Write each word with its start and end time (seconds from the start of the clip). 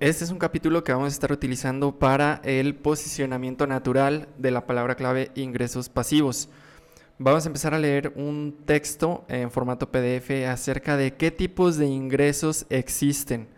Este 0.00 0.24
es 0.24 0.30
un 0.30 0.38
capítulo 0.38 0.82
que 0.82 0.92
vamos 0.92 1.08
a 1.08 1.12
estar 1.12 1.30
utilizando 1.30 1.98
para 1.98 2.40
el 2.42 2.74
posicionamiento 2.74 3.66
natural 3.66 4.28
de 4.38 4.50
la 4.50 4.66
palabra 4.66 4.94
clave 4.94 5.30
ingresos 5.34 5.90
pasivos. 5.90 6.48
Vamos 7.18 7.44
a 7.44 7.48
empezar 7.50 7.74
a 7.74 7.78
leer 7.78 8.14
un 8.16 8.62
texto 8.64 9.26
en 9.28 9.50
formato 9.50 9.90
PDF 9.90 10.30
acerca 10.48 10.96
de 10.96 11.12
qué 11.18 11.30
tipos 11.30 11.76
de 11.76 11.84
ingresos 11.84 12.64
existen. 12.70 13.48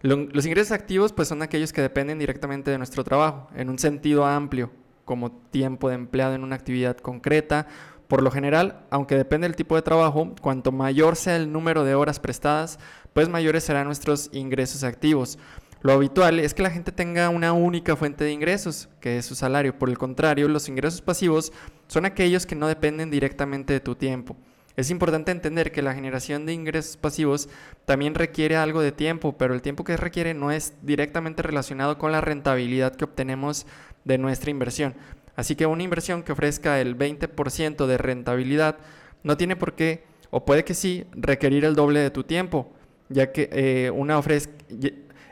Los 0.00 0.46
ingresos 0.46 0.70
activos 0.70 1.12
pues 1.12 1.26
son 1.26 1.42
aquellos 1.42 1.72
que 1.72 1.82
dependen 1.82 2.20
directamente 2.20 2.70
de 2.70 2.78
nuestro 2.78 3.02
trabajo, 3.02 3.48
en 3.56 3.68
un 3.68 3.80
sentido 3.80 4.24
amplio, 4.24 4.70
como 5.04 5.32
tiempo 5.32 5.88
de 5.88 5.96
empleado 5.96 6.34
en 6.34 6.44
una 6.44 6.54
actividad 6.54 6.98
concreta. 6.98 7.66
Por 8.06 8.22
lo 8.22 8.30
general, 8.30 8.86
aunque 8.90 9.16
depende 9.16 9.48
del 9.48 9.56
tipo 9.56 9.74
de 9.74 9.82
trabajo, 9.82 10.36
cuanto 10.40 10.70
mayor 10.70 11.16
sea 11.16 11.34
el 11.34 11.50
número 11.50 11.82
de 11.82 11.96
horas 11.96 12.20
prestadas, 12.20 12.78
pues 13.12 13.28
mayores 13.28 13.64
serán 13.64 13.86
nuestros 13.86 14.30
ingresos 14.32 14.84
activos. 14.84 15.36
Lo 15.82 15.92
habitual 15.92 16.38
es 16.38 16.52
que 16.52 16.62
la 16.62 16.70
gente 16.70 16.92
tenga 16.92 17.30
una 17.30 17.54
única 17.54 17.96
fuente 17.96 18.24
de 18.24 18.32
ingresos, 18.32 18.90
que 19.00 19.16
es 19.16 19.24
su 19.24 19.34
salario. 19.34 19.78
Por 19.78 19.88
el 19.88 19.96
contrario, 19.96 20.46
los 20.46 20.68
ingresos 20.68 21.00
pasivos 21.00 21.52
son 21.88 22.04
aquellos 22.04 22.44
que 22.44 22.54
no 22.54 22.68
dependen 22.68 23.10
directamente 23.10 23.72
de 23.72 23.80
tu 23.80 23.94
tiempo. 23.94 24.36
Es 24.76 24.90
importante 24.90 25.32
entender 25.32 25.72
que 25.72 25.82
la 25.82 25.94
generación 25.94 26.44
de 26.44 26.52
ingresos 26.52 26.96
pasivos 26.96 27.48
también 27.86 28.14
requiere 28.14 28.56
algo 28.56 28.82
de 28.82 28.92
tiempo, 28.92 29.36
pero 29.38 29.54
el 29.54 29.62
tiempo 29.62 29.82
que 29.84 29.96
requiere 29.96 30.34
no 30.34 30.50
es 30.50 30.74
directamente 30.82 31.42
relacionado 31.42 31.96
con 31.96 32.12
la 32.12 32.20
rentabilidad 32.20 32.94
que 32.94 33.04
obtenemos 33.04 33.66
de 34.04 34.18
nuestra 34.18 34.50
inversión. 34.50 34.94
Así 35.34 35.56
que 35.56 35.66
una 35.66 35.82
inversión 35.82 36.22
que 36.22 36.32
ofrezca 36.32 36.80
el 36.80 36.96
20% 36.96 37.86
de 37.86 37.98
rentabilidad 37.98 38.76
no 39.22 39.36
tiene 39.38 39.56
por 39.56 39.74
qué, 39.74 40.04
o 40.30 40.44
puede 40.44 40.64
que 40.64 40.74
sí, 40.74 41.04
requerir 41.12 41.64
el 41.64 41.74
doble 41.74 42.00
de 42.00 42.10
tu 42.10 42.24
tiempo, 42.24 42.72
ya 43.08 43.32
que 43.32 43.48
eh, 43.52 43.90
una 43.90 44.18
ofrece 44.18 44.50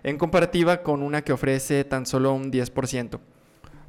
en 0.03 0.19
comparativa 0.19 0.83
con 0.83 1.03
una 1.03 1.23
que 1.23 1.33
ofrece 1.33 1.85
tan 1.85 2.07
solo 2.07 2.33
un 2.33 2.51
10%. 2.53 3.21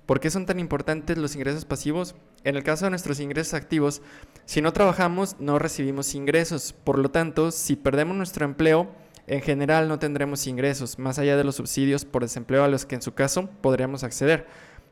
¿Por 0.05 0.19
qué 0.19 0.31
son 0.31 0.47
tan 0.47 0.59
importantes 0.59 1.17
los 1.17 1.35
ingresos 1.35 1.65
pasivos? 1.65 2.15
En 2.43 2.55
el 2.55 2.63
caso 2.63 2.85
de 2.85 2.89
nuestros 2.89 3.19
ingresos 3.19 3.53
activos, 3.53 4.01
si 4.45 4.61
no 4.61 4.73
trabajamos 4.73 5.35
no 5.39 5.59
recibimos 5.59 6.15
ingresos. 6.15 6.73
Por 6.73 6.97
lo 6.97 7.11
tanto, 7.11 7.51
si 7.51 7.75
perdemos 7.75 8.17
nuestro 8.17 8.43
empleo, 8.45 8.89
en 9.27 9.41
general 9.41 9.87
no 9.87 9.99
tendremos 9.99 10.47
ingresos, 10.47 10.97
más 10.97 11.19
allá 11.19 11.37
de 11.37 11.43
los 11.43 11.57
subsidios 11.57 12.05
por 12.05 12.23
desempleo 12.23 12.63
a 12.63 12.67
los 12.67 12.87
que 12.87 12.95
en 12.95 13.03
su 13.03 13.13
caso 13.13 13.47
podríamos 13.61 14.03
acceder. 14.03 14.47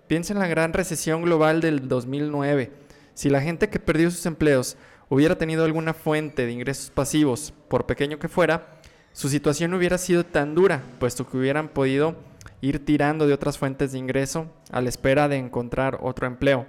Piensa 0.05 0.33
en 0.33 0.39
la 0.39 0.47
gran 0.47 0.73
recesión 0.73 1.23
global 1.23 1.61
del 1.61 1.87
2009. 1.87 2.71
Si 3.15 3.31
la 3.31 3.41
gente 3.41 3.69
que 3.69 3.79
perdió 3.79 4.11
sus 4.11 4.27
empleos 4.27 4.77
hubiera 5.09 5.39
tenido 5.39 5.65
alguna 5.65 5.95
fuente 5.95 6.45
de 6.45 6.51
ingresos 6.51 6.91
pasivos, 6.91 7.53
por 7.67 7.87
pequeño 7.87 8.19
que 8.19 8.27
fuera, 8.27 8.76
su 9.17 9.29
situación 9.29 9.71
no 9.71 9.77
hubiera 9.77 9.97
sido 9.97 10.23
tan 10.23 10.53
dura, 10.53 10.83
puesto 10.99 11.27
que 11.27 11.37
hubieran 11.37 11.69
podido 11.69 12.15
ir 12.61 12.85
tirando 12.85 13.25
de 13.25 13.33
otras 13.33 13.57
fuentes 13.57 13.91
de 13.91 13.97
ingreso 13.97 14.45
a 14.69 14.79
la 14.79 14.89
espera 14.89 15.27
de 15.27 15.37
encontrar 15.37 15.97
otro 16.03 16.27
empleo. 16.27 16.67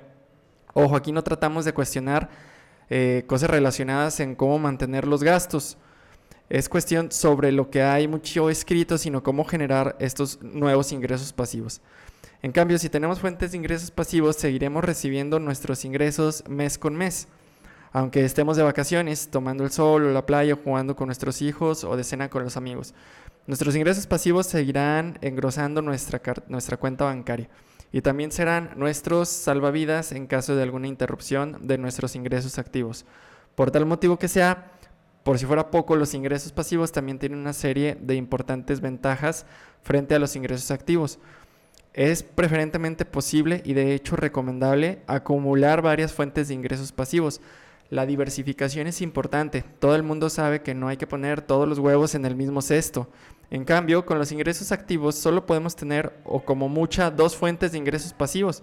Ojo, 0.73 0.97
aquí 0.97 1.13
no 1.13 1.23
tratamos 1.23 1.67
de 1.67 1.75
cuestionar 1.75 2.31
eh, 2.89 3.25
cosas 3.27 3.51
relacionadas 3.51 4.19
en 4.21 4.35
cómo 4.35 4.59
mantener 4.59 5.07
los 5.07 5.23
gastos. 5.23 5.77
Es 6.49 6.71
cuestión 6.71 7.13
sobre 7.13 7.53
lo 7.53 7.69
que 7.69 7.83
hay 7.83 8.09
mucho 8.09 8.49
escrito, 8.49 8.97
sino 8.97 9.23
cómo 9.23 9.45
generar 9.45 9.95
estos 9.99 10.43
nuevos 10.43 10.91
ingresos 10.91 11.35
pasivos. 11.35 11.83
En 12.41 12.53
cambio, 12.53 12.79
si 12.79 12.89
tenemos 12.89 13.21
fuentes 13.21 13.51
de 13.51 13.59
ingresos 13.59 13.91
pasivos, 13.91 14.37
seguiremos 14.37 14.83
recibiendo 14.83 15.39
nuestros 15.39 15.85
ingresos 15.85 16.43
mes 16.49 16.79
con 16.79 16.97
mes 16.97 17.29
aunque 17.93 18.25
estemos 18.25 18.57
de 18.57 18.63
vacaciones, 18.63 19.29
tomando 19.31 19.65
el 19.65 19.71
sol 19.71 20.07
o 20.07 20.13
la 20.13 20.27
playa, 20.27 20.57
jugando 20.63 20.97
con 20.97 21.07
nuestros 21.07 21.43
hijos 21.43 21.85
o 21.85 21.97
de 21.97 22.05
cena 22.05 22.29
con 22.29 22.45
los 22.45 22.57
amigos. 22.57 22.95
Nuestros 23.47 23.75
ingresos 23.77 24.07
pasivos 24.07 24.47
seguirán 24.47 25.19
engrosando 25.23 25.81
nuestra, 25.81 26.21
nuestra 26.49 26.77
cuenta 26.77 27.05
bancaria 27.05 27.49
y 27.93 28.03
también 28.03 28.31
serán 28.31 28.73
nuestros 28.77 29.29
salvavidas 29.29 30.13
en 30.13 30.27
caso 30.27 30.55
de 30.55 30.63
alguna 30.63 30.89
interrupción 30.89 31.59
de 31.67 31.79
nuestros 31.79 32.15
ingresos 32.15 32.59
activos. 32.59 33.07
Por 33.55 33.71
tal 33.71 33.87
motivo 33.87 34.19
que 34.19 34.29
sea, 34.29 34.73
por 35.23 35.39
si 35.39 35.47
fuera 35.47 35.71
poco, 35.71 35.97
los 35.97 36.15
ingresos 36.15 36.53
pasivos 36.53 36.93
también 36.93 37.19
tienen 37.19 37.39
una 37.39 37.53
serie 37.53 37.97
de 38.01 38.15
importantes 38.15 38.81
ventajas 38.81 39.47
frente 39.83 40.15
a 40.15 40.19
los 40.19 40.37
ingresos 40.37 40.71
activos. 40.71 41.19
Es 41.93 42.23
preferentemente 42.23 43.05
posible 43.05 43.63
y 43.65 43.73
de 43.73 43.95
hecho 43.95 44.17
recomendable 44.17 45.03
acumular 45.07 45.83
varias 45.83 46.13
fuentes 46.13 46.49
de 46.49 46.55
ingresos 46.55 46.93
pasivos, 46.93 47.41
la 47.91 48.07
diversificación 48.07 48.87
es 48.87 49.01
importante. 49.01 49.65
Todo 49.79 49.95
el 49.95 50.03
mundo 50.03 50.29
sabe 50.31 50.63
que 50.63 50.75
no 50.75 50.89
hay 50.89 50.97
que 50.97 51.07
poner 51.07 51.41
todos 51.41 51.67
los 51.69 51.79
huevos 51.79 52.15
en 52.15 52.25
el 52.25 52.37
mismo 52.37 52.61
cesto. 52.61 53.09
En 53.51 53.65
cambio, 53.65 54.05
con 54.05 54.19
los 54.19 54.31
ingresos 54.31 54.73
activos 54.73 55.15
solo 55.15 55.47
podemos 55.47 55.75
tener, 55.75 56.13
o 56.25 56.45
como 56.45 56.69
mucha, 56.69 57.11
dos 57.11 57.35
fuentes 57.35 57.73
de 57.73 57.79
ingresos 57.79 58.13
pasivos, 58.13 58.63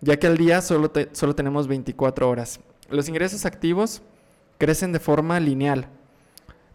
ya 0.00 0.18
que 0.18 0.26
al 0.26 0.38
día 0.38 0.62
solo, 0.62 0.90
solo 1.12 1.34
tenemos 1.34 1.68
24 1.68 2.28
horas. 2.28 2.60
Los 2.88 3.08
ingresos 3.08 3.44
activos 3.44 4.00
crecen 4.56 4.92
de 4.92 5.00
forma 5.00 5.38
lineal, 5.38 5.88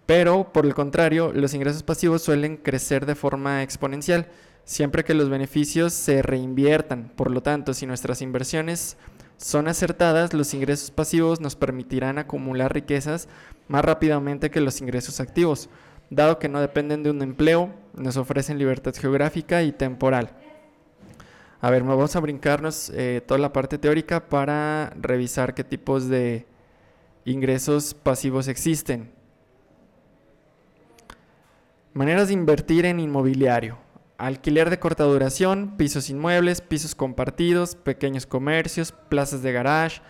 pero 0.06 0.52
por 0.52 0.66
el 0.66 0.76
contrario, 0.76 1.32
los 1.34 1.54
ingresos 1.56 1.82
pasivos 1.82 2.22
suelen 2.22 2.58
crecer 2.58 3.08
de 3.08 3.16
forma 3.16 3.64
exponencial, 3.64 4.28
siempre 4.66 5.04
que 5.04 5.16
los 5.16 5.30
beneficios 5.30 5.94
se 5.94 6.22
reinviertan. 6.22 7.12
Por 7.16 7.32
lo 7.32 7.42
tanto, 7.42 7.74
si 7.74 7.88
nuestras 7.88 8.22
inversiones 8.22 8.98
son 9.42 9.68
acertadas, 9.68 10.34
los 10.34 10.54
ingresos 10.54 10.92
pasivos 10.92 11.42
nos 11.42 11.56
permitirán 11.56 12.20
acumular 12.20 12.74
riquezas 12.74 13.28
más 13.68 13.84
rápidamente 13.84 14.52
que 14.52 14.62
los 14.62 14.82
ingresos 14.82 15.20
activos, 15.20 15.70
dado 16.10 16.38
que 16.38 16.48
no 16.48 16.62
dependen 16.62 17.02
de 17.02 17.10
un 17.10 17.22
empleo, 17.22 17.74
nos 17.96 18.18
ofrecen 18.18 18.60
libertad 18.60 18.94
geográfica 18.94 19.64
y 19.64 19.72
temporal. 19.72 20.30
A 21.60 21.70
ver, 21.70 21.84
vamos 21.84 22.16
a 22.16 22.20
brincarnos 22.20 22.92
eh, 22.94 23.22
toda 23.26 23.40
la 23.40 23.52
parte 23.52 23.78
teórica 23.78 24.30
para 24.30 24.94
revisar 25.00 25.54
qué 25.54 25.64
tipos 25.64 26.08
de 26.08 26.46
ingresos 27.26 27.94
pasivos 27.94 28.48
existen. 28.48 29.12
Maneras 31.94 32.28
de 32.28 32.36
invertir 32.36 32.86
en 32.86 33.00
inmobiliario 33.00 33.78
alquiler 34.28 34.70
de 34.70 34.80
corta 34.80 35.04
duración, 35.04 35.78
pisos 35.78 36.10
inmuebles, 36.12 36.62
pisos 36.62 36.94
compartidos, 36.94 37.76
pequeños 37.76 38.28
comercios, 38.28 38.92
plazas 38.92 39.42
de 39.42 39.52
garage, 39.52 40.02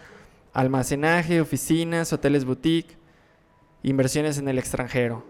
almacenaje, 0.52 1.40
oficinas, 1.40 2.12
hoteles 2.12 2.44
boutique, 2.44 2.98
inversiones 3.84 4.38
en 4.38 4.50
el 4.50 4.60
extranjero. 4.60 5.26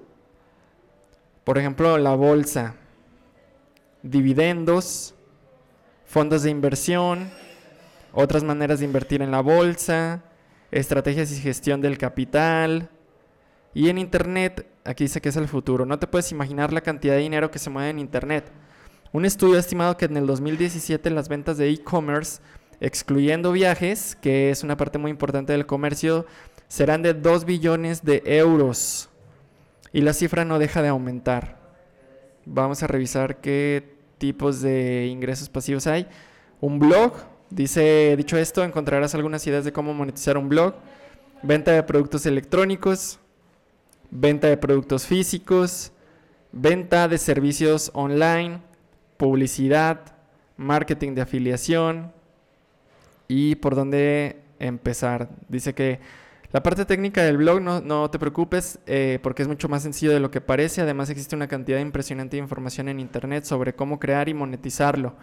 Por 1.43 1.59
ejemplo, 1.59 1.97
la 1.99 2.15
bolsa, 2.15 2.75
dividendos, 4.01 5.13
fondos 6.05 6.41
de 6.41 6.49
inversión, 6.49 7.29
otras 8.13 8.43
maneras 8.43 8.79
de 8.79 8.85
invertir 8.85 9.21
en 9.21 9.29
la 9.29 9.41
bolsa, 9.41 10.23
estrategias 10.71 11.31
y 11.31 11.39
gestión 11.39 11.81
del 11.81 11.99
capital. 11.99 12.89
Y 13.75 13.89
en 13.89 13.99
Internet, 13.99 14.67
aquí 14.83 15.03
dice 15.03 15.21
que 15.21 15.29
es 15.29 15.35
el 15.37 15.47
futuro. 15.47 15.85
No 15.85 15.99
te 15.99 16.07
puedes 16.07 16.31
imaginar 16.31 16.73
la 16.73 16.81
cantidad 16.81 17.13
de 17.13 17.21
dinero 17.21 17.51
que 17.51 17.59
se 17.59 17.69
mueve 17.69 17.91
en 17.91 17.99
Internet. 17.99 18.51
Un 19.13 19.25
estudio 19.25 19.57
ha 19.57 19.59
estimado 19.59 19.97
que 19.97 20.05
en 20.05 20.15
el 20.15 20.25
2017 20.25 21.09
las 21.09 21.27
ventas 21.27 21.57
de 21.57 21.69
e-commerce, 21.69 22.41
excluyendo 22.79 23.51
viajes, 23.51 24.15
que 24.21 24.51
es 24.51 24.63
una 24.63 24.77
parte 24.77 24.97
muy 24.97 25.11
importante 25.11 25.51
del 25.51 25.65
comercio, 25.65 26.25
serán 26.69 27.01
de 27.01 27.13
2 27.13 27.43
billones 27.43 28.05
de 28.05 28.23
euros. 28.25 29.09
Y 29.91 29.99
la 29.99 30.13
cifra 30.13 30.45
no 30.45 30.59
deja 30.59 30.81
de 30.81 30.87
aumentar. 30.87 31.59
Vamos 32.45 32.83
a 32.83 32.87
revisar 32.87 33.41
qué 33.41 33.97
tipos 34.17 34.61
de 34.61 35.07
ingresos 35.07 35.49
pasivos 35.49 35.87
hay. 35.87 36.07
Un 36.61 36.79
blog, 36.79 37.13
dice, 37.49 38.15
dicho 38.15 38.37
esto, 38.37 38.63
encontrarás 38.63 39.13
algunas 39.13 39.45
ideas 39.45 39.65
de 39.65 39.73
cómo 39.73 39.93
monetizar 39.93 40.37
un 40.37 40.47
blog. 40.47 40.75
Venta 41.43 41.71
de 41.73 41.83
productos 41.83 42.25
electrónicos, 42.25 43.19
venta 44.09 44.47
de 44.47 44.55
productos 44.55 45.05
físicos, 45.05 45.91
venta 46.53 47.09
de 47.09 47.17
servicios 47.17 47.91
online, 47.93 48.61
publicidad, 49.21 50.15
marketing 50.57 51.13
de 51.13 51.21
afiliación 51.21 52.11
y 53.27 53.53
por 53.53 53.75
dónde 53.75 54.41
empezar. 54.57 55.29
Dice 55.47 55.75
que 55.75 55.99
la 56.51 56.63
parte 56.63 56.85
técnica 56.85 57.21
del 57.21 57.37
blog 57.37 57.61
no, 57.61 58.09
te 58.09 58.17
preocupes 58.17 58.79
eh, 58.87 59.19
porque 59.21 59.43
es 59.43 59.47
mucho 59.47 59.69
más 59.69 59.83
sencillo 59.83 60.11
de 60.11 60.19
lo 60.19 60.31
que 60.31 60.41
parece. 60.41 60.81
Además 60.81 61.11
existe 61.11 61.35
una 61.35 61.47
cantidad 61.47 61.77
impresionante 61.77 62.35
de 62.35 62.41
información 62.41 62.89
en 62.89 62.99
internet 62.99 63.43
sobre 63.43 63.75
cómo 63.75 63.99
crear 63.99 64.27
y 64.27 64.33
monetizarlo. 64.33 65.13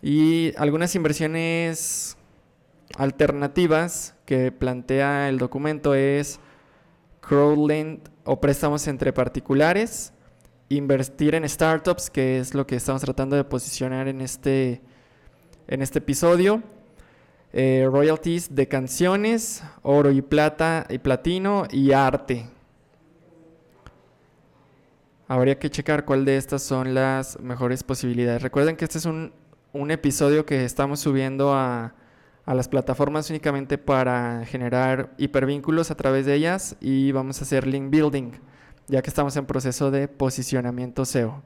Y 0.00 0.54
algunas 0.56 0.94
inversiones 0.94 2.16
alternativas 2.96 4.14
que 4.24 4.52
plantea 4.52 5.28
el 5.28 5.36
documento 5.36 5.94
es 5.94 6.40
crowdlend 7.20 8.08
o 8.24 8.40
préstamos 8.40 8.88
entre 8.88 9.12
particulares, 9.12 10.13
invertir 10.76 11.34
en 11.34 11.48
startups, 11.48 12.10
que 12.10 12.38
es 12.38 12.54
lo 12.54 12.66
que 12.66 12.76
estamos 12.76 13.02
tratando 13.02 13.36
de 13.36 13.44
posicionar 13.44 14.08
en 14.08 14.20
este, 14.20 14.80
en 15.66 15.82
este 15.82 15.98
episodio. 15.98 16.62
Eh, 17.52 17.86
royalties 17.88 18.54
de 18.54 18.66
canciones, 18.66 19.62
oro 19.82 20.10
y 20.10 20.22
plata 20.22 20.86
y 20.90 20.98
platino 20.98 21.68
y 21.70 21.92
arte. 21.92 22.48
habría 25.28 25.58
que 25.58 25.70
checar 25.70 26.04
cuál 26.04 26.24
de 26.24 26.36
estas 26.36 26.62
son 26.62 26.94
las 26.94 27.38
mejores 27.40 27.82
posibilidades. 27.82 28.42
Recuerden 28.42 28.76
que 28.76 28.84
este 28.84 28.98
es 28.98 29.06
un, 29.06 29.32
episodio 29.90 30.46
que 30.46 30.64
estamos 30.64 31.00
subiendo 31.00 31.54
a, 31.54 31.94
a, 32.44 32.54
las 32.54 32.68
plataformas 32.68 33.30
únicamente 33.30 33.78
para 33.78 34.44
generar 34.46 35.14
hipervínculos 35.18 35.90
a 35.90 35.96
través 35.96 36.26
de 36.26 36.34
ellas 36.34 36.76
y 36.80 37.12
vamos 37.12 37.40
a 37.40 37.44
hacer 37.44 37.66
link 37.66 37.90
building, 37.90 38.32
ya 38.88 39.02
que 39.02 39.10
estamos 39.10 39.36
en 39.36 39.46
proceso 39.46 39.90
de 39.90 40.08
posicionamiento 40.08 41.04
SEO. 41.04 41.42